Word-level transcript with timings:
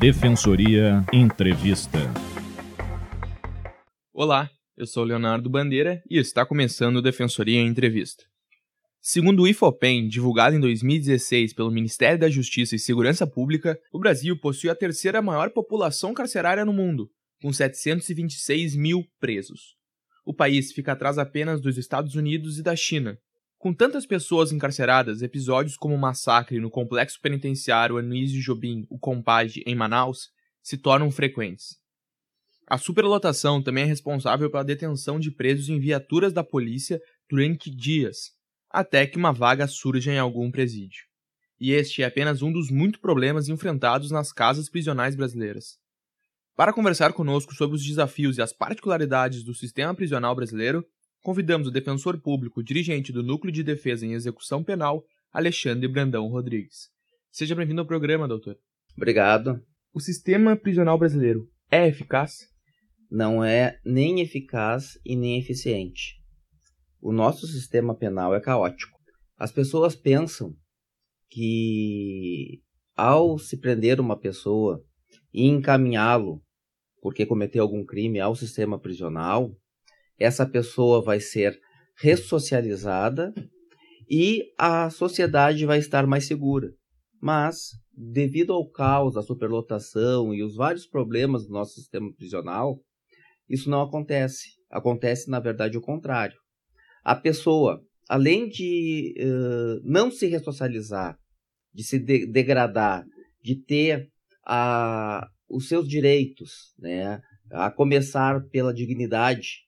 Defensoria 0.00 1.04
Entrevista. 1.12 1.98
Olá, 4.14 4.48
eu 4.74 4.86
sou 4.86 5.04
Leonardo 5.04 5.50
Bandeira 5.50 6.02
e 6.08 6.16
está 6.16 6.46
começando 6.46 6.96
o 6.96 7.02
Defensoria 7.02 7.60
Entrevista. 7.60 8.24
Segundo 8.98 9.42
o 9.42 9.46
IFOPEN, 9.46 10.08
divulgado 10.08 10.56
em 10.56 10.60
2016 10.60 11.52
pelo 11.52 11.70
Ministério 11.70 12.18
da 12.18 12.30
Justiça 12.30 12.74
e 12.74 12.78
Segurança 12.78 13.26
Pública, 13.26 13.78
o 13.92 13.98
Brasil 13.98 14.40
possui 14.40 14.70
a 14.70 14.74
terceira 14.74 15.20
maior 15.20 15.50
população 15.50 16.14
carcerária 16.14 16.64
no 16.64 16.72
mundo, 16.72 17.10
com 17.42 17.52
726 17.52 18.74
mil 18.76 19.04
presos. 19.20 19.76
O 20.24 20.32
país 20.32 20.72
fica 20.72 20.92
atrás 20.92 21.18
apenas 21.18 21.60
dos 21.60 21.76
Estados 21.76 22.14
Unidos 22.14 22.58
e 22.58 22.62
da 22.62 22.74
China. 22.74 23.18
Com 23.60 23.74
tantas 23.74 24.06
pessoas 24.06 24.52
encarceradas, 24.52 25.20
episódios 25.20 25.76
como 25.76 25.94
o 25.94 25.98
massacre 25.98 26.58
no 26.58 26.70
complexo 26.70 27.20
penitenciário 27.20 27.98
Anísio 27.98 28.40
Jobim, 28.40 28.86
o 28.88 28.98
Compage, 28.98 29.62
em 29.66 29.74
Manaus, 29.74 30.30
se 30.62 30.78
tornam 30.78 31.10
frequentes. 31.10 31.78
A 32.66 32.78
superlotação 32.78 33.62
também 33.62 33.84
é 33.84 33.86
responsável 33.86 34.50
pela 34.50 34.64
detenção 34.64 35.20
de 35.20 35.30
presos 35.30 35.68
em 35.68 35.78
viaturas 35.78 36.32
da 36.32 36.42
polícia 36.42 36.98
durante 37.28 37.70
dias, 37.70 38.30
até 38.70 39.06
que 39.06 39.18
uma 39.18 39.30
vaga 39.30 39.66
surja 39.66 40.10
em 40.10 40.18
algum 40.18 40.50
presídio. 40.50 41.04
E 41.60 41.72
este 41.72 42.02
é 42.02 42.06
apenas 42.06 42.40
um 42.40 42.50
dos 42.50 42.70
muitos 42.70 42.98
problemas 42.98 43.50
enfrentados 43.50 44.10
nas 44.10 44.32
casas 44.32 44.70
prisionais 44.70 45.14
brasileiras. 45.14 45.78
Para 46.56 46.72
conversar 46.72 47.12
conosco 47.12 47.54
sobre 47.54 47.76
os 47.76 47.84
desafios 47.84 48.38
e 48.38 48.42
as 48.42 48.54
particularidades 48.54 49.44
do 49.44 49.54
sistema 49.54 49.94
prisional 49.94 50.34
brasileiro, 50.34 50.82
convidamos 51.22 51.68
o 51.68 51.70
defensor 51.70 52.20
público 52.20 52.62
dirigente 52.62 53.12
do 53.12 53.22
Núcleo 53.22 53.52
de 53.52 53.62
Defesa 53.62 54.06
em 54.06 54.12
Execução 54.12 54.64
Penal, 54.64 55.04
Alexandre 55.32 55.88
Brandão 55.88 56.28
Rodrigues. 56.28 56.88
Seja 57.30 57.54
bem-vindo 57.54 57.80
ao 57.80 57.86
programa, 57.86 58.26
doutor. 58.26 58.56
Obrigado. 58.96 59.60
O 59.92 60.00
sistema 60.00 60.56
prisional 60.56 60.98
brasileiro 60.98 61.48
é 61.70 61.86
eficaz? 61.86 62.48
Não 63.10 63.42
é 63.44 63.78
nem 63.84 64.20
eficaz 64.20 64.98
e 65.04 65.16
nem 65.16 65.38
eficiente 65.38 66.20
o 67.00 67.12
nosso 67.12 67.46
sistema 67.46 67.94
penal 67.94 68.34
é 68.34 68.40
caótico. 68.40 68.98
As 69.36 69.50
pessoas 69.50 69.96
pensam 69.96 70.54
que 71.28 72.60
ao 72.94 73.38
se 73.38 73.56
prender 73.56 74.00
uma 74.00 74.18
pessoa 74.18 74.84
e 75.32 75.46
encaminhá-lo 75.46 76.42
porque 77.00 77.24
cometeu 77.24 77.62
algum 77.62 77.84
crime 77.84 78.20
ao 78.20 78.36
sistema 78.36 78.78
prisional, 78.78 79.56
essa 80.20 80.46
pessoa 80.46 81.02
vai 81.02 81.18
ser 81.18 81.58
ressocializada 81.96 83.34
e 84.08 84.44
a 84.58 84.90
sociedade 84.90 85.66
vai 85.66 85.78
estar 85.78 86.06
mais 86.06 86.26
segura. 86.26 86.68
Mas, 87.20 87.70
devido 87.92 88.52
ao 88.52 88.70
caos, 88.70 89.16
à 89.16 89.22
superlotação 89.22 90.32
e 90.34 90.42
os 90.42 90.54
vários 90.54 90.86
problemas 90.86 91.46
do 91.46 91.52
nosso 91.52 91.74
sistema 91.74 92.12
prisional, 92.14 92.78
isso 93.48 93.68
não 93.68 93.82
acontece. 93.82 94.50
Acontece, 94.70 95.28
na 95.28 95.40
verdade, 95.40 95.76
o 95.76 95.80
contrário 95.80 96.38
a 97.02 97.14
pessoa, 97.16 97.82
além 98.08 98.48
de 98.48 99.14
uh, 99.18 99.80
não 99.84 100.10
se 100.10 100.26
ressocializar, 100.26 101.18
de 101.72 101.82
se 101.82 101.98
de 101.98 102.26
degradar, 102.26 103.04
de 103.42 103.56
ter 103.56 104.08
a, 104.46 105.26
os 105.48 105.68
seus 105.68 105.88
direitos, 105.88 106.74
né, 106.78 107.20
a 107.50 107.70
começar 107.70 108.42
pela 108.50 108.74
dignidade 108.74 109.60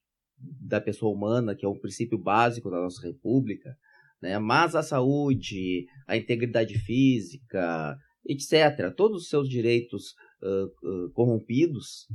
da 0.60 0.80
pessoa 0.80 1.14
humana, 1.14 1.54
que 1.54 1.64
é 1.64 1.68
um 1.68 1.78
princípio 1.78 2.18
básico 2.18 2.70
da 2.70 2.80
nossa 2.80 3.00
república, 3.06 3.76
né, 4.20 4.38
mas 4.38 4.74
a 4.74 4.82
saúde, 4.82 5.86
a 6.06 6.16
integridade 6.16 6.78
física, 6.78 7.96
etc., 8.26 8.92
todos 8.96 9.22
os 9.22 9.28
seus 9.28 9.48
direitos 9.48 10.14
uh, 10.42 10.88
uh, 10.88 11.10
corrompidos, 11.12 12.06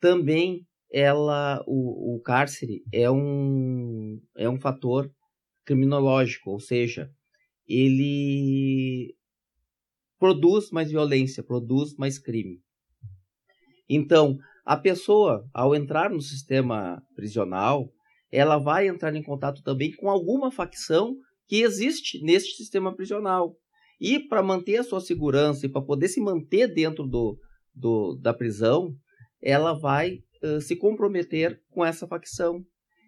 também 0.00 0.66
ela, 0.92 1.62
o, 1.66 2.16
o 2.16 2.20
cárcere 2.20 2.82
é 2.92 3.10
um, 3.10 4.20
é 4.36 4.48
um 4.48 4.60
fator 4.60 5.10
criminológico, 5.64 6.50
ou 6.50 6.60
seja, 6.60 7.10
ele 7.66 9.14
produz 10.18 10.70
mais 10.70 10.90
violência, 10.90 11.42
produz 11.42 11.96
mais 11.96 12.18
crime. 12.18 12.60
Então, 13.88 14.38
a 14.64 14.76
pessoa, 14.76 15.44
ao 15.52 15.74
entrar 15.74 16.10
no 16.10 16.20
sistema 16.20 17.02
prisional, 17.14 17.88
ela 18.30 18.58
vai 18.58 18.88
entrar 18.88 19.14
em 19.14 19.22
contato 19.22 19.62
também 19.62 19.92
com 19.94 20.08
alguma 20.08 20.50
facção 20.50 21.14
que 21.46 21.62
existe 21.62 22.22
neste 22.22 22.56
sistema 22.56 22.94
prisional. 22.94 23.56
E 24.00 24.18
para 24.18 24.42
manter 24.42 24.78
a 24.78 24.84
sua 24.84 25.00
segurança 25.00 25.66
e 25.66 25.68
para 25.68 25.82
poder 25.82 26.08
se 26.08 26.20
manter 26.20 26.72
dentro 26.72 27.06
do, 27.06 27.38
do, 27.74 28.16
da 28.16 28.32
prisão, 28.32 28.94
ela 29.40 29.72
vai 29.72 30.18
se 30.60 30.76
comprometer 30.76 31.60
com 31.70 31.84
essa 31.84 32.06
facção. 32.06 32.64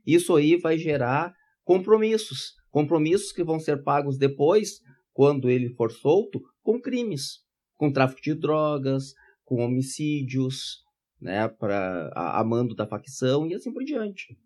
Isso 0.06 0.34
aí 0.36 0.56
vai 0.56 0.78
gerar 0.78 1.34
compromissos, 1.64 2.52
compromissos 2.70 3.32
que 3.32 3.42
vão 3.42 3.58
ser 3.58 3.82
pagos 3.82 4.18
depois, 4.18 4.80
quando 5.12 5.48
ele 5.48 5.70
for 5.70 5.90
solto, 5.90 6.40
com 6.62 6.80
crimes, 6.80 7.38
com 7.76 7.92
tráfico 7.92 8.20
de 8.20 8.34
drogas, 8.34 9.14
com 9.44 9.62
homicídios, 9.64 10.82
né, 11.24 11.48
para 11.48 12.12
a, 12.14 12.40
a 12.40 12.44
mando 12.44 12.74
da 12.74 12.86
facção 12.86 13.46
e 13.48 13.54
assim 13.54 13.72
por 13.72 13.82
diante. 13.82 14.36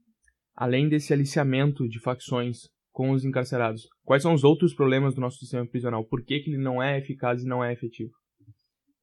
Além 0.55 0.89
desse 0.89 1.13
aliciamento 1.13 1.87
de 1.87 2.01
facções 2.01 2.69
com 2.91 3.11
os 3.11 3.25
encarcerados, 3.25 3.87
quais 4.05 4.23
são 4.23 4.33
os 4.33 4.45
outros 4.45 4.75
problemas 4.75 5.15
do 5.15 5.21
nosso 5.21 5.39
sistema 5.39 5.67
prisional? 5.67 6.05
Por 6.05 6.25
que, 6.25 6.41
que 6.41 6.51
ele 6.51 6.59
não 6.59 6.83
é 6.83 6.99
eficaz 6.99 7.43
e 7.43 7.47
não 7.47 7.63
é 7.63 7.73
efetivo? 7.73 8.13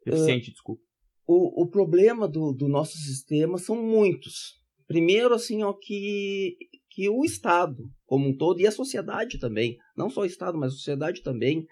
Eficiente, 0.06 0.50
uh, 0.50 0.53
desculpa 0.53 0.85
o, 1.28 1.64
o 1.64 1.68
problema 1.68 2.28
do, 2.28 2.53
do 2.53 2.68
nosso 2.68 2.97
sistema 2.97 3.58
são 3.58 3.81
muitos. 3.81 4.64
Primeiro, 4.88 5.34
assim, 5.34 5.64
ó, 5.64 5.74
que, 5.74 6.56
que 6.90 7.09
o 7.09 7.25
Estado 7.25 7.84
como 8.06 8.28
um 8.30 8.38
todo, 8.38 8.59
e 8.59 8.68
a 8.68 8.72
sociedade 8.72 9.40
também, 9.40 9.78
não 9.97 10.09
só 10.09 10.22
o 10.22 10.25
Estado, 10.25 10.58
mas 10.58 10.74
a 10.74 10.75
sociedade 10.75 11.24
também, 11.24 11.66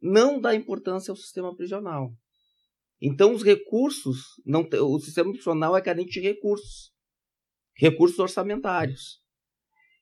não 0.00 0.40
dá 0.40 0.54
importância 0.54 1.12
ao 1.12 1.16
sistema 1.16 1.54
prisional. 1.54 2.10
Então, 3.06 3.34
os 3.34 3.42
recursos, 3.42 4.40
não, 4.46 4.66
o 4.80 4.98
sistema 4.98 5.30
prisional 5.30 5.76
é 5.76 5.82
carente 5.82 6.12
de 6.12 6.20
recursos, 6.20 6.90
recursos 7.76 8.18
orçamentários. 8.18 9.22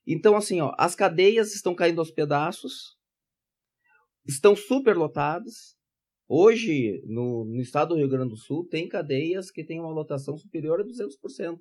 Então, 0.07 0.37
assim, 0.37 0.61
ó, 0.61 0.73
as 0.77 0.95
cadeias 0.95 1.53
estão 1.53 1.75
caindo 1.75 1.99
aos 1.99 2.11
pedaços, 2.11 2.97
estão 4.25 4.55
superlotadas, 4.55 5.75
Hoje, 6.35 7.03
no, 7.05 7.43
no, 7.45 7.61
estado 7.61 7.89
do 7.89 7.95
Rio 7.95 8.07
Grande 8.07 8.29
do 8.29 8.37
Sul, 8.37 8.65
tem 8.67 8.87
cadeias 8.87 9.51
que 9.51 9.63
têm 9.63 9.79
uma 9.79 9.91
lotação 9.91 10.37
superior 10.37 10.79
a 10.79 10.83
200%. 10.83 11.59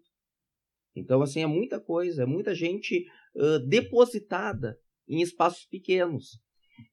Então, 0.95 1.21
assim, 1.21 1.43
é 1.43 1.47
muita 1.47 1.81
coisa, 1.81 2.23
é 2.23 2.27
muita 2.27 2.55
gente 2.55 3.05
uh, 3.35 3.59
depositada 3.67 4.79
em 5.09 5.21
espaços 5.21 5.67
pequenos. 5.67 6.39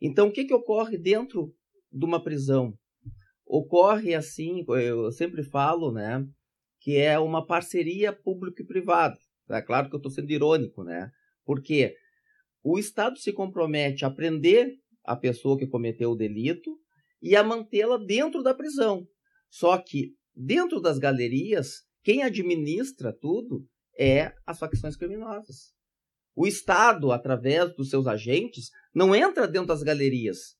Então, 0.01 0.27
o 0.27 0.31
que, 0.31 0.45
que 0.45 0.53
ocorre 0.53 0.97
dentro 0.97 1.55
de 1.91 2.05
uma 2.05 2.21
prisão? 2.21 2.77
Ocorre 3.49 4.13
assim, 4.13 4.63
eu 4.67 5.11
sempre 5.11 5.43
falo, 5.43 5.91
né, 5.91 6.23
que 6.79 6.97
é 6.97 7.17
uma 7.17 7.45
parceria 7.45 8.13
público 8.13 8.61
e 8.61 8.65
privado. 8.65 9.17
É 9.49 9.61
claro 9.61 9.89
que 9.89 9.95
eu 9.95 9.97
estou 9.97 10.11
sendo 10.11 10.31
irônico, 10.31 10.83
né? 10.83 11.09
Porque 11.43 11.95
o 12.63 12.77
Estado 12.77 13.17
se 13.17 13.33
compromete 13.33 14.05
a 14.05 14.11
prender 14.11 14.75
a 15.03 15.15
pessoa 15.15 15.57
que 15.57 15.65
cometeu 15.65 16.11
o 16.11 16.15
delito, 16.15 16.79
e 17.21 17.35
a 17.35 17.43
mantê-la 17.43 17.97
dentro 17.97 18.41
da 18.41 18.53
prisão. 18.53 19.05
Só 19.49 19.77
que 19.77 20.13
dentro 20.35 20.79
das 20.79 20.97
galerias, 20.97 21.83
quem 22.03 22.23
administra 22.23 23.11
tudo 23.11 23.65
é 23.97 24.33
as 24.45 24.59
facções 24.59 24.95
criminosas. 24.95 25.73
O 26.35 26.47
Estado, 26.47 27.11
através 27.11 27.75
dos 27.75 27.89
seus 27.89 28.07
agentes, 28.07 28.69
não 28.93 29.13
entra 29.13 29.47
dentro 29.47 29.67
das 29.67 29.83
galerias. 29.83 30.55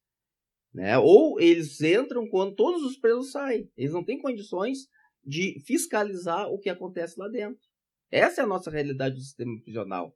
Né? 0.73 0.97
Ou 0.97 1.39
eles 1.39 1.81
entram 1.81 2.27
quando 2.29 2.55
todos 2.55 2.83
os 2.83 2.97
presos 2.97 3.31
saem. 3.31 3.69
Eles 3.75 3.93
não 3.93 4.03
têm 4.03 4.21
condições 4.21 4.87
de 5.23 5.59
fiscalizar 5.65 6.47
o 6.47 6.59
que 6.59 6.69
acontece 6.69 7.19
lá 7.19 7.27
dentro. 7.27 7.61
Essa 8.11 8.41
é 8.41 8.43
a 8.43 8.47
nossa 8.47 8.71
realidade 8.71 9.15
do 9.15 9.21
sistema 9.21 9.59
prisional. 9.61 10.15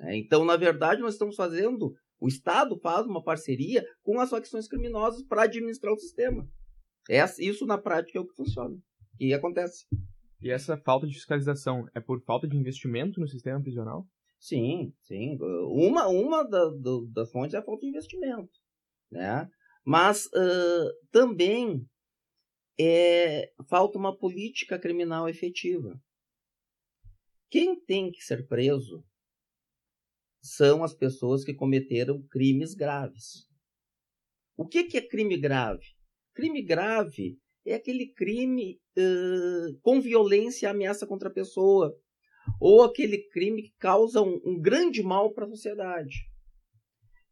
É, 0.00 0.16
então, 0.16 0.44
na 0.44 0.56
verdade, 0.56 1.00
nós 1.00 1.14
estamos 1.14 1.36
fazendo 1.36 1.94
o 2.22 2.28
Estado 2.28 2.78
faz 2.78 3.04
uma 3.04 3.20
parceria 3.20 3.84
com 4.00 4.20
as 4.20 4.30
facções 4.30 4.68
criminosas 4.68 5.24
para 5.24 5.42
administrar 5.42 5.92
o 5.92 5.98
sistema. 5.98 6.48
É, 7.10 7.24
isso 7.40 7.66
na 7.66 7.76
prática 7.76 8.16
é 8.16 8.22
o 8.22 8.26
que 8.26 8.36
funciona. 8.36 8.78
E 9.18 9.34
acontece. 9.34 9.86
E 10.40 10.48
essa 10.48 10.76
falta 10.76 11.04
de 11.04 11.14
fiscalização 11.14 11.84
é 11.92 12.00
por 12.00 12.22
falta 12.22 12.46
de 12.46 12.56
investimento 12.56 13.18
no 13.18 13.26
sistema 13.26 13.60
prisional? 13.60 14.06
Sim, 14.38 14.94
sim. 15.00 15.36
Uma, 15.68 16.06
uma 16.06 16.48
da, 16.48 16.66
do, 16.66 17.08
das 17.12 17.30
fontes 17.32 17.54
é 17.54 17.58
a 17.58 17.62
falta 17.62 17.80
de 17.80 17.88
investimento. 17.88 18.52
Né? 19.10 19.50
Mas 19.84 20.26
uh, 20.26 20.92
também 21.10 21.86
é, 22.78 23.52
falta 23.68 23.98
uma 23.98 24.16
política 24.16 24.78
criminal 24.78 25.28
efetiva. 25.28 26.00
Quem 27.50 27.78
tem 27.78 28.10
que 28.10 28.22
ser 28.22 28.46
preso 28.46 29.04
são 30.42 30.82
as 30.82 30.94
pessoas 30.94 31.44
que 31.44 31.54
cometeram 31.54 32.22
crimes 32.28 32.74
graves. 32.74 33.46
O 34.56 34.66
que, 34.66 34.84
que 34.84 34.98
é 34.98 35.06
crime 35.06 35.36
grave? 35.36 35.84
Crime 36.34 36.62
grave 36.62 37.38
é 37.64 37.74
aquele 37.74 38.12
crime 38.12 38.80
uh, 38.98 39.78
com 39.82 40.00
violência 40.00 40.66
e 40.66 40.68
ameaça 40.68 41.06
contra 41.06 41.28
a 41.28 41.32
pessoa, 41.32 41.96
ou 42.60 42.82
aquele 42.82 43.28
crime 43.28 43.62
que 43.62 43.74
causa 43.78 44.20
um, 44.20 44.40
um 44.44 44.60
grande 44.60 45.02
mal 45.02 45.32
para 45.32 45.44
a 45.44 45.48
sociedade. 45.48 46.28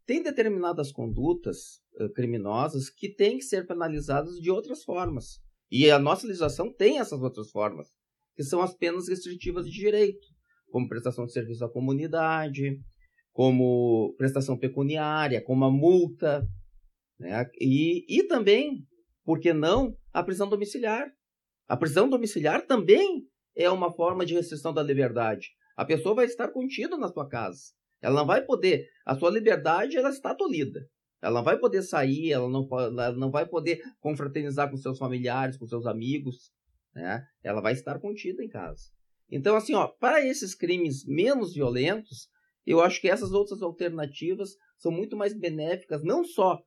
Tem 0.07 0.23
determinadas 0.23 0.93
condutas 0.93 1.83
uh, 1.99 2.13
criminosas 2.13 2.91
que 2.91 3.15
têm 3.15 3.39
que 3.39 3.45
ser 3.45 3.67
penalizadas 3.67 4.37
de 4.37 4.51
outras 4.51 4.83
formas. 4.85 5.41
E 5.71 5.91
a 5.91 5.99
nossa 5.99 6.27
legislação 6.27 6.73
tem 6.73 6.99
essas 6.99 7.21
outras 7.21 7.51
formas, 7.51 7.89
que 8.37 8.43
são 8.43 8.61
as 8.61 8.75
penas 8.77 9.09
restritivas 9.09 9.67
de 9.67 9.73
direito, 9.73 10.27
como 10.71 10.89
prestação 10.89 11.27
de 11.27 11.33
serviço 11.33 11.65
à 11.65 11.73
comunidade, 11.73 12.79
como 13.33 14.15
prestação 14.17 14.59
pecuniária, 14.59 15.43
como 15.43 15.65
a 15.65 15.71
multa, 15.71 16.47
né? 17.19 17.47
e, 17.61 18.05
e 18.09 18.27
também, 18.27 18.85
por 19.25 19.39
que 19.39 19.53
não, 19.53 19.97
a 20.13 20.23
prisão 20.23 20.49
domiciliar. 20.49 21.07
A 21.69 21.77
prisão 21.77 22.09
domiciliar 22.09 22.67
também 22.67 23.25
é 23.55 23.71
uma 23.71 23.93
forma 23.93 24.27
de 24.27 24.35
restrição 24.35 24.73
da 24.75 24.83
liberdade. 24.83 25.49
A 25.77 25.85
pessoa 25.85 26.15
vai 26.15 26.25
estar 26.25 26.49
contida 26.49 26.97
na 26.97 27.09
sua 27.09 27.29
casa. 27.29 27.61
Ela 28.03 28.21
não 28.21 28.27
vai 28.27 28.45
poder, 28.45 28.89
a 29.05 29.17
sua 29.17 29.31
liberdade 29.31 29.97
ela 29.97 30.11
está 30.11 30.35
tolhida. 30.35 30.81
Ela 31.23 31.35
não 31.35 31.45
vai 31.45 31.59
poder 31.59 31.83
sair, 31.83 32.33
ela 32.33 32.49
não, 32.49 32.67
ela 32.73 33.13
não 33.13 33.31
vai 33.31 33.47
poder 33.47 33.83
confraternizar 34.01 34.71
com 34.71 34.77
seus 34.77 34.99
familiares, 34.99 35.57
com 35.57 35.67
seus 35.67 35.87
amigos, 35.87 36.51
né? 36.95 37.27
Ela 37.43 37.61
vai 37.61 37.73
estar 37.73 37.99
contida 37.99 38.43
em 38.43 38.49
casa. 38.49 38.91
Então, 39.31 39.55
assim, 39.55 39.75
ó, 39.75 39.87
para 39.87 40.25
esses 40.27 40.55
crimes 40.55 41.05
menos 41.07 41.55
violentos, 41.55 42.29
eu 42.67 42.81
acho 42.81 43.01
que 43.01 43.09
essas 43.09 43.33
outras 43.33 43.63
alternativas 43.63 44.57
são 44.77 44.91
muito 44.91 45.17
mais 45.17 45.39
benéficas, 45.39 46.03
não 46.03 46.25
só 46.25 46.59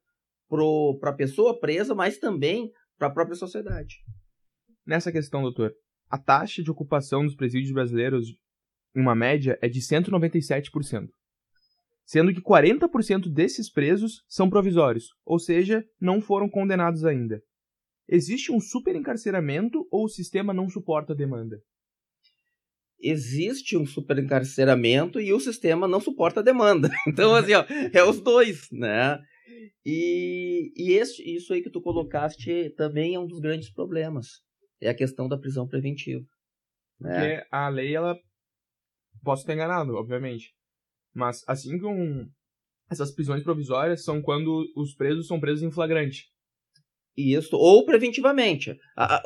para 1.00 1.10
a 1.10 1.16
pessoa 1.16 1.60
presa, 1.60 1.96
mas 1.96 2.20
também 2.20 2.72
para 2.98 3.08
a 3.08 3.12
própria 3.12 3.36
sociedade. 3.36 3.98
Nessa 4.86 5.12
questão, 5.12 5.42
doutor, 5.42 5.74
a 6.10 6.18
taxa 6.18 6.62
de 6.62 6.70
ocupação 6.70 7.26
dos 7.26 7.36
presídios 7.36 7.72
brasileiros, 7.72 8.28
uma 8.96 9.16
média, 9.16 9.58
é 9.62 9.68
de 9.68 9.80
197%, 9.80 11.10
sendo 12.06 12.34
que 12.34 12.42
40% 12.42 13.32
desses 13.32 13.72
presos 13.72 14.24
são 14.28 14.50
provisórios, 14.50 15.10
ou 15.26 15.40
seja, 15.40 15.86
não 16.00 16.22
foram 16.22 16.50
condenados 16.50 17.06
ainda. 17.06 17.42
Existe 18.08 18.52
um 18.52 18.60
superencarceramento 18.60 19.88
ou 19.90 20.06
o 20.06 20.10
sistema 20.10 20.54
não 20.54 20.70
suporta 20.70 21.14
a 21.14 21.16
demanda? 21.16 21.62
Existe 23.00 23.78
um 23.78 23.86
superencarceramento 23.86 25.20
e 25.20 25.34
o 25.34 25.40
sistema 25.40 25.88
não 25.88 26.00
suporta 26.00 26.40
a 26.40 26.44
demanda. 26.44 26.90
Então, 27.08 27.36
assim, 27.36 27.54
ó, 27.54 27.66
é 27.94 28.04
os 28.04 28.20
dois, 28.20 28.70
né? 28.72 29.20
E, 29.86 30.72
e 30.76 30.94
esse, 30.94 31.22
isso 31.24 31.54
aí 31.54 31.62
que 31.62 31.70
tu 31.70 31.82
colocaste 31.82 32.70
também 32.78 33.16
é 33.16 33.20
um 33.20 33.28
dos 33.28 33.40
grandes 33.40 33.70
problemas. 33.70 34.42
É 34.82 34.90
a 34.90 34.96
questão 34.96 35.28
da 35.28 35.38
prisão 35.38 35.68
preventiva. 35.68 36.26
Né? 37.00 37.38
Porque 37.38 37.48
a 37.52 37.70
lei, 37.70 37.96
ela. 37.96 38.18
Posso 39.24 39.46
ter 39.46 39.54
enganado, 39.54 39.96
obviamente. 39.96 40.54
Mas 41.14 41.44
assim 41.48 41.78
como 41.78 42.28
essas 42.90 43.12
prisões 43.12 43.44
provisórias 43.44 44.04
são 44.04 44.22
quando 44.22 44.66
os 44.76 44.94
presos 44.94 45.28
são 45.28 45.40
presos 45.40 45.64
em 45.64 45.72
flagrante. 45.72 46.26
Isso, 47.16 47.56
ou 47.56 47.86
preventivamente. 47.86 48.76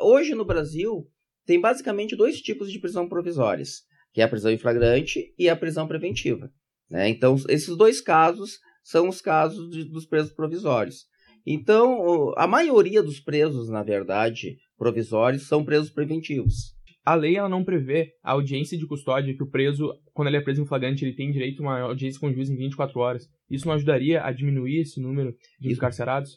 Hoje 0.00 0.34
no 0.34 0.44
Brasil 0.44 1.06
tem 1.46 1.60
basicamente 1.60 2.16
dois 2.16 2.40
tipos 2.40 2.70
de 2.70 2.78
prisão 2.78 3.08
provisórias, 3.08 3.82
que 4.12 4.20
é 4.20 4.24
a 4.24 4.28
prisão 4.28 4.50
em 4.50 4.58
flagrante 4.58 5.34
e 5.38 5.48
a 5.48 5.56
prisão 5.56 5.88
preventiva. 5.88 6.50
Né? 6.90 7.08
Então, 7.08 7.36
esses 7.48 7.74
dois 7.76 8.00
casos 8.00 8.58
são 8.82 9.08
os 9.08 9.20
casos 9.20 9.70
de, 9.70 9.84
dos 9.84 10.06
presos 10.06 10.32
provisórios. 10.32 11.06
Então, 11.46 12.32
a 12.36 12.46
maioria 12.46 13.02
dos 13.02 13.20
presos, 13.20 13.70
na 13.70 13.82
verdade, 13.82 14.58
provisórios, 14.76 15.46
são 15.46 15.64
presos 15.64 15.90
preventivos. 15.90 16.74
A 17.08 17.14
lei 17.14 17.36
ela 17.36 17.48
não 17.48 17.64
prevê 17.64 18.12
a 18.22 18.32
audiência 18.32 18.76
de 18.76 18.86
custódia 18.86 19.34
que 19.34 19.42
o 19.42 19.48
preso, 19.48 19.94
quando 20.12 20.28
ele 20.28 20.36
é 20.36 20.42
preso 20.42 20.60
em 20.60 20.66
flagrante, 20.66 21.02
ele 21.02 21.14
tem 21.14 21.32
direito 21.32 21.62
a 21.62 21.66
uma 21.66 21.80
audiência 21.80 22.20
com 22.20 22.26
o 22.26 22.32
juiz 22.34 22.50
em 22.50 22.54
24 22.54 23.00
horas. 23.00 23.26
Isso 23.50 23.66
não 23.66 23.72
ajudaria 23.72 24.22
a 24.22 24.30
diminuir 24.30 24.80
esse 24.80 25.00
número 25.00 25.34
de 25.58 25.72
encarcerados? 25.72 26.36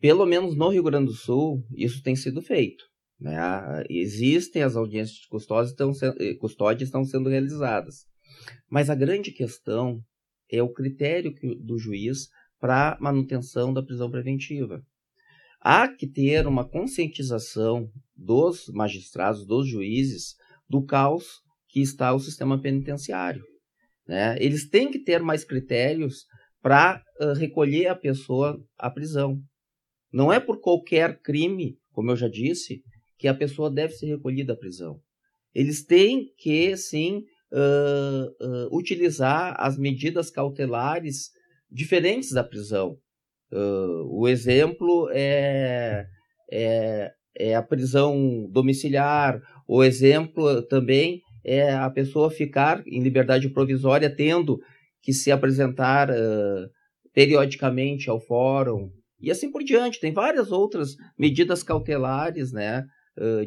Pelo 0.00 0.24
menos 0.24 0.56
no 0.56 0.70
Rio 0.70 0.84
Grande 0.84 1.08
do 1.08 1.12
Sul, 1.12 1.62
isso 1.76 2.02
tem 2.02 2.16
sido 2.16 2.40
feito. 2.40 2.82
Né? 3.20 3.36
Existem 3.90 4.62
as 4.62 4.74
audiências 4.74 5.18
de 5.18 5.28
custódia 5.28 5.68
estão, 5.68 5.92
eh, 6.18 6.34
custódia 6.36 6.82
estão 6.82 7.04
sendo 7.04 7.28
realizadas. 7.28 8.06
Mas 8.70 8.88
a 8.88 8.94
grande 8.94 9.30
questão 9.30 10.00
é 10.50 10.62
o 10.62 10.72
critério 10.72 11.34
do 11.62 11.76
juiz 11.76 12.30
para 12.58 12.96
manutenção 13.02 13.70
da 13.70 13.82
prisão 13.82 14.10
preventiva. 14.10 14.82
Há 15.60 15.88
que 15.88 16.06
ter 16.06 16.46
uma 16.46 16.66
conscientização 16.66 17.90
dos 18.16 18.68
magistrados, 18.68 19.46
dos 19.46 19.68
juízes, 19.68 20.34
do 20.68 20.82
caos 20.84 21.40
que 21.68 21.80
está 21.80 22.14
o 22.14 22.18
sistema 22.18 22.60
penitenciário. 22.60 23.42
Né? 24.06 24.36
Eles 24.40 24.68
têm 24.68 24.90
que 24.90 24.98
ter 24.98 25.22
mais 25.22 25.44
critérios 25.44 26.24
para 26.62 27.02
uh, 27.20 27.32
recolher 27.32 27.88
a 27.88 27.94
pessoa 27.94 28.58
à 28.78 28.90
prisão. 28.90 29.40
Não 30.12 30.32
é 30.32 30.40
por 30.40 30.60
qualquer 30.60 31.20
crime, 31.20 31.78
como 31.92 32.10
eu 32.10 32.16
já 32.16 32.28
disse, 32.28 32.82
que 33.18 33.28
a 33.28 33.34
pessoa 33.34 33.70
deve 33.70 33.92
ser 33.92 34.06
recolhida 34.06 34.54
à 34.54 34.56
prisão. 34.56 35.00
Eles 35.54 35.84
têm 35.84 36.32
que, 36.38 36.76
sim, 36.76 37.24
uh, 37.52 38.46
uh, 38.46 38.76
utilizar 38.76 39.54
as 39.58 39.76
medidas 39.76 40.30
cautelares 40.30 41.30
diferentes 41.70 42.32
da 42.32 42.42
prisão. 42.42 42.98
Uh, 43.52 44.06
o 44.08 44.28
exemplo 44.28 45.08
é, 45.12 46.06
é, 46.50 47.10
é, 47.36 47.54
a 47.54 47.62
prisão 47.62 48.48
domiciliar, 48.50 49.40
o 49.66 49.82
exemplo 49.82 50.62
também 50.62 51.20
é 51.44 51.72
a 51.72 51.90
pessoa 51.90 52.30
ficar 52.30 52.82
em 52.86 53.02
liberdade 53.02 53.48
provisória 53.48 54.14
tendo 54.14 54.60
que 55.02 55.12
se 55.12 55.32
apresentar 55.32 56.10
periodicamente 57.14 58.10
ao 58.10 58.20
fórum 58.20 58.90
e 59.18 59.30
assim 59.30 59.50
por 59.50 59.64
diante. 59.64 59.98
Tem 59.98 60.12
várias 60.12 60.52
outras 60.52 60.90
medidas 61.18 61.62
cautelares 61.62 62.52
né, 62.52 62.84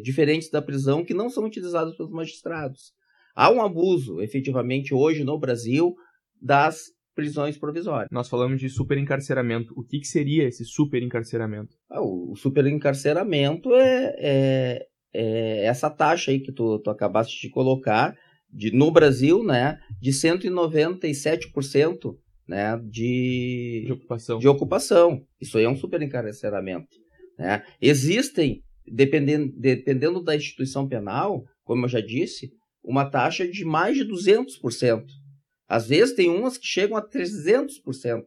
diferentes 0.02 0.50
da 0.50 0.60
prisão 0.60 1.06
que 1.06 1.14
não 1.14 1.30
são 1.30 1.46
utilizadas 1.46 1.96
pelos 1.96 2.12
magistrados. 2.12 2.94
Há 3.36 3.52
um 3.52 3.62
abuso, 3.62 4.20
efetivamente, 4.22 4.92
hoje 4.92 5.24
no 5.24 5.38
Brasil, 5.38 5.94
das 6.42 6.86
prisões 7.16 7.58
provisórias. 7.58 8.10
Nós 8.12 8.30
falamos 8.30 8.60
de 8.60 8.70
superencarceramento. 8.70 9.74
O 9.78 9.84
que, 9.84 10.00
que 10.00 10.08
seria 10.08 10.48
esse 10.48 10.66
superencarceramento? 10.66 11.76
Ah, 11.90 12.02
o 12.02 12.36
superencarceramento 12.36 13.74
é, 13.76 14.16
é, 14.18 14.88
é, 15.14 15.66
essa 15.66 15.90
taxa 15.90 16.32
aí 16.32 16.40
que 16.40 16.52
tu, 16.52 16.80
tu 16.80 16.90
acabaste 16.90 17.40
de 17.40 17.50
colocar 17.50 18.16
de, 18.50 18.72
no 18.72 18.92
Brasil, 18.92 19.44
né, 19.44 19.80
de 20.00 20.12
197% 20.12 22.16
né, 22.48 22.78
de, 22.84 23.84
de, 23.86 23.92
ocupação. 23.92 24.40
de 24.40 24.48
ocupação. 24.48 25.22
Isso 25.42 25.58
aí 25.58 25.64
é 25.64 25.70
um 25.70 25.76
superencarceramento. 25.76 26.96
Né? 27.38 27.64
Existem, 27.82 28.62
dependendo, 28.86 29.52
dependendo 29.58 30.22
da 30.22 30.36
instituição 30.36 30.88
penal, 30.88 31.44
como 31.64 31.86
eu 31.86 31.90
já 31.90 32.02
disse, 32.02 32.52
uma 32.84 33.06
taxa 33.06 33.48
de 33.48 33.64
mais 33.64 33.98
de 33.98 34.06
200%. 34.06 35.04
Às 35.68 35.88
vezes 35.88 36.16
tem 36.16 36.30
umas 36.30 36.58
que 36.58 36.66
chegam 36.66 36.98
a 36.98 37.08
300% 37.08 38.24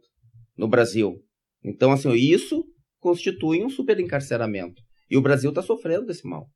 no 0.56 0.68
Brasil. 0.68 1.20
Então, 1.64 1.92
assim, 1.92 2.12
isso 2.12 2.64
constitui 2.98 3.64
um 3.64 3.68
superencarceramento. 3.68 4.80
E 5.10 5.16
o 5.16 5.22
Brasil 5.22 5.50
está 5.50 5.62
sofrendo 5.62 6.06
desse 6.06 6.26
mal. 6.26 6.46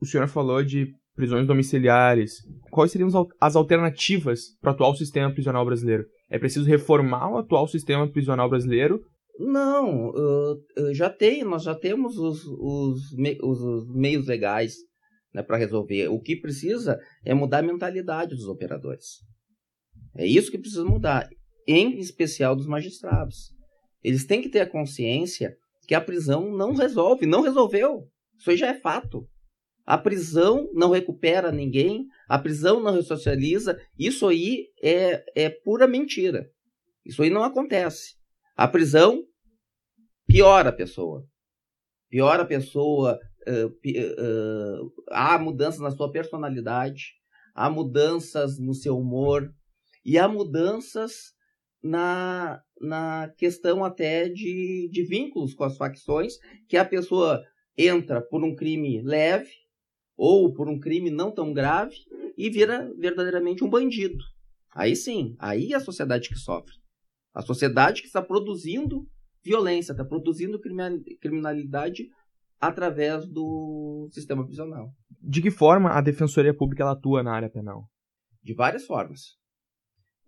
O 0.00 0.06
senhor 0.06 0.28
falou 0.28 0.62
de 0.62 0.92
prisões 1.14 1.46
domiciliares. 1.46 2.34
Quais 2.70 2.92
seriam 2.92 3.10
as 3.40 3.56
alternativas 3.56 4.56
para 4.60 4.70
o 4.70 4.74
atual 4.74 4.94
sistema 4.94 5.32
prisional 5.32 5.64
brasileiro? 5.64 6.04
É 6.30 6.38
preciso 6.38 6.66
reformar 6.66 7.32
o 7.32 7.38
atual 7.38 7.66
sistema 7.66 8.10
prisional 8.10 8.48
brasileiro? 8.48 9.00
Não, 9.38 10.12
já 10.92 11.08
tem, 11.08 11.44
nós 11.44 11.62
já 11.62 11.74
temos 11.74 12.18
os, 12.18 12.44
os, 12.44 13.00
os 13.42 13.94
meios 13.94 14.26
legais 14.26 14.74
né, 15.32 15.42
para 15.42 15.56
resolver. 15.56 16.08
O 16.08 16.20
que 16.20 16.36
precisa 16.36 16.98
é 17.24 17.34
mudar 17.34 17.58
a 17.58 17.62
mentalidade 17.62 18.34
dos 18.34 18.46
operadores. 18.46 19.18
É 20.16 20.26
isso 20.26 20.50
que 20.50 20.58
precisa 20.58 20.84
mudar, 20.84 21.28
em 21.66 21.98
especial 21.98 22.56
dos 22.56 22.66
magistrados. 22.66 23.50
Eles 24.02 24.24
têm 24.24 24.40
que 24.40 24.48
ter 24.48 24.60
a 24.60 24.70
consciência 24.70 25.56
que 25.86 25.94
a 25.94 26.00
prisão 26.00 26.50
não 26.50 26.74
resolve, 26.74 27.26
não 27.26 27.40
resolveu. 27.40 28.08
Isso 28.38 28.50
aí 28.50 28.56
já 28.56 28.68
é 28.68 28.74
fato. 28.74 29.28
A 29.84 29.96
prisão 29.96 30.68
não 30.74 30.90
recupera 30.90 31.50
ninguém, 31.50 32.06
a 32.28 32.38
prisão 32.38 32.80
não 32.80 32.92
ressocializa. 32.92 33.80
Isso 33.98 34.28
aí 34.28 34.66
é, 34.82 35.24
é 35.34 35.48
pura 35.48 35.88
mentira. 35.88 36.46
Isso 37.04 37.22
aí 37.22 37.30
não 37.30 37.42
acontece. 37.42 38.16
A 38.54 38.68
prisão 38.68 39.24
piora 40.26 40.68
a 40.68 40.72
pessoa. 40.72 41.24
Piora 42.10 42.42
a 42.42 42.46
pessoa, 42.46 43.18
uh, 43.46 43.66
uh, 43.66 44.92
há 45.10 45.38
mudanças 45.38 45.80
na 45.80 45.90
sua 45.90 46.10
personalidade, 46.10 47.14
há 47.54 47.70
mudanças 47.70 48.58
no 48.58 48.74
seu 48.74 48.98
humor 48.98 49.52
e 50.04 50.18
há 50.18 50.28
mudanças 50.28 51.34
na, 51.82 52.60
na 52.80 53.32
questão 53.36 53.84
até 53.84 54.28
de, 54.28 54.88
de 54.90 55.02
vínculos 55.04 55.54
com 55.54 55.64
as 55.64 55.76
facções, 55.76 56.34
que 56.68 56.76
a 56.76 56.84
pessoa 56.84 57.42
entra 57.76 58.20
por 58.20 58.42
um 58.44 58.54
crime 58.54 59.00
leve 59.02 59.50
ou 60.16 60.52
por 60.52 60.68
um 60.68 60.80
crime 60.80 61.10
não 61.10 61.30
tão 61.30 61.52
grave 61.52 61.94
e 62.36 62.50
vira 62.50 62.92
verdadeiramente 62.98 63.62
um 63.62 63.70
bandido. 63.70 64.18
Aí 64.74 64.96
sim, 64.96 65.36
aí 65.38 65.72
é 65.72 65.76
a 65.76 65.80
sociedade 65.80 66.28
que 66.28 66.38
sofre. 66.38 66.74
A 67.34 67.42
sociedade 67.42 68.00
que 68.00 68.08
está 68.08 68.20
produzindo 68.20 69.06
violência, 69.44 69.92
está 69.92 70.04
produzindo 70.04 70.60
criminalidade 71.20 72.08
através 72.60 73.26
do 73.26 74.08
sistema 74.12 74.44
prisional. 74.44 74.90
De 75.20 75.40
que 75.40 75.50
forma 75.50 75.90
a 75.90 76.00
Defensoria 76.00 76.54
Pública 76.54 76.82
ela 76.82 76.92
atua 76.92 77.22
na 77.22 77.32
área 77.32 77.50
penal? 77.50 77.84
De 78.42 78.54
várias 78.54 78.84
formas. 78.84 79.36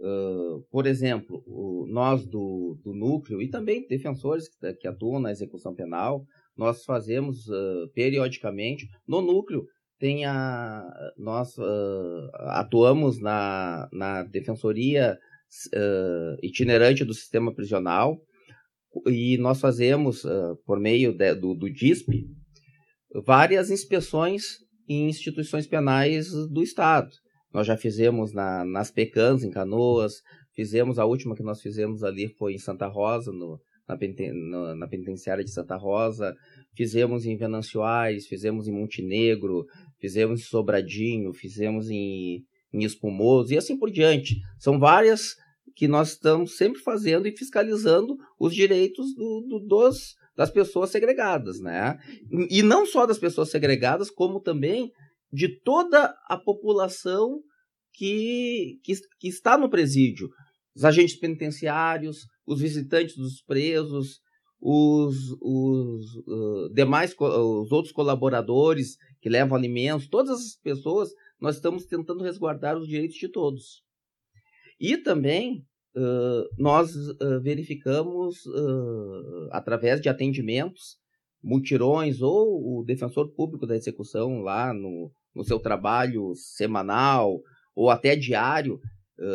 Uh, 0.00 0.62
por 0.70 0.87
exemplo, 0.87 1.42
o, 1.46 1.87
nós 1.87 2.25
do, 2.25 2.78
do 2.82 2.94
núcleo 2.94 3.42
e 3.42 3.50
também 3.50 3.87
defensores 3.87 4.49
que, 4.49 4.72
que 4.75 4.88
atuam 4.88 5.20
na 5.20 5.30
execução 5.30 5.75
penal, 5.75 6.25
nós 6.56 6.84
fazemos 6.84 7.46
uh, 7.49 7.90
periodicamente 7.94 8.88
no 9.06 9.20
núcleo 9.20 9.66
tem 9.99 10.25
a 10.25 10.82
nós 11.18 11.58
uh, 11.58 12.30
atuamos 12.32 13.20
na, 13.20 13.87
na 13.92 14.22
defensoria 14.22 15.18
itinerante 16.42 17.04
do 17.04 17.12
sistema 17.12 17.52
prisional 17.52 18.16
e 19.06 19.38
nós 19.38 19.61
fazemos 19.61 20.23
por 20.66 20.80
meio 20.80 21.12
de, 21.12 21.35
do, 21.35 21.54
do 21.54 21.70
DISP 21.70 22.26
várias 23.25 23.70
inspeções 23.70 24.59
em 24.88 25.09
instituições 25.09 25.66
penais 25.66 26.30
do 26.50 26.62
estado. 26.62 27.11
Nós 27.52 27.66
já 27.66 27.76
fizemos 27.76 28.32
na, 28.32 28.64
nas 28.64 28.90
Pecãs, 28.90 29.42
em 29.42 29.50
Canoas, 29.50 30.14
fizemos, 30.54 30.99
a 30.99 31.04
última 31.04 31.35
que 31.35 31.42
nós 31.42 31.61
fizemos 31.61 32.02
ali 32.02 32.28
foi 32.37 32.54
em 32.54 32.59
Santa 32.59 32.87
Rosa, 32.87 33.32
no, 33.32 33.61
na, 33.88 33.99
no, 34.32 34.76
na 34.76 34.88
penitenciária 34.88 35.44
de 35.44 35.50
Santa 35.50 35.76
Rosa, 35.76 36.35
fizemos 36.76 37.25
em 37.25 37.37
Venâncio 37.37 37.82
Aires, 37.82 38.26
fizemos 38.26 38.68
em 38.68 38.73
Montenegro, 38.73 39.64
fizemos 40.00 40.40
em 40.40 40.44
Sobradinho, 40.44 41.32
fizemos 41.32 41.90
em, 41.90 42.44
em 42.73 42.85
Espumoso 42.85 43.52
e 43.52 43.59
assim 43.59 43.76
por 43.76 43.90
diante. 43.90 44.37
São 44.59 44.78
várias 44.78 45.35
que 45.80 45.88
nós 45.88 46.10
estamos 46.10 46.58
sempre 46.58 46.78
fazendo 46.82 47.26
e 47.26 47.34
fiscalizando 47.34 48.14
os 48.38 48.54
direitos 48.54 49.14
do, 49.14 49.46
do, 49.49 49.60
dos, 49.60 50.14
das 50.37 50.50
pessoas 50.50 50.90
segregadas, 50.90 51.58
né? 51.58 51.96
E 52.50 52.62
não 52.62 52.84
só 52.84 53.06
das 53.06 53.18
pessoas 53.18 53.50
segregadas, 53.50 54.10
como 54.10 54.42
também 54.42 54.92
de 55.32 55.58
toda 55.62 56.14
a 56.28 56.37
população 56.37 57.40
que, 57.94 58.78
que, 58.84 58.92
que 59.18 59.28
está 59.28 59.56
no 59.56 59.70
presídio. 59.70 60.28
Os 60.76 60.84
agentes 60.84 61.18
penitenciários, 61.18 62.26
os 62.46 62.60
visitantes 62.60 63.16
dos 63.16 63.40
presos, 63.40 64.20
os, 64.60 65.16
os 65.40 66.04
uh, 66.26 66.75
demais, 66.75 67.14
os 67.18 67.72
outros 67.72 67.94
colaboradores 67.94 68.99
que 69.18 69.30
levam 69.30 69.56
alimentos, 69.56 70.08
todas 70.08 70.42
as 70.42 70.56
pessoas, 70.62 71.08
nós 71.40 71.56
estamos 71.56 71.87
tentando 71.87 72.22
resguardar 72.22 72.76
os 72.76 72.87
direitos 72.87 73.16
de 73.16 73.30
todos. 73.30 73.82
E 74.78 74.99
também 74.99 75.64
uh, 75.97 76.49
nós 76.59 76.94
uh, 76.94 77.40
verificamos, 77.42 78.44
através 79.50 80.00
de 80.00 80.09
atendimentos, 80.09 80.99
mutirões 81.42 82.20
ou 82.20 82.80
o 82.80 82.85
defensor 82.85 83.32
público 83.35 83.66
da 83.66 83.76
execução 83.76 84.40
lá 84.40 84.75
no, 84.75 85.11
no 85.35 85.42
seu 85.44 85.59
trabalho 85.59 86.35
semanal 86.35 87.40
ou 87.75 87.88
até 87.90 88.14
diário, 88.14 88.78